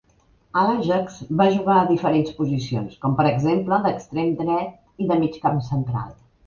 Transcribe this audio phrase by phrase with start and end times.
[0.61, 4.77] A l"Ajax va jugar a diferents posicions, com per exemple d"extrem dret
[5.07, 6.15] i de migcamp central.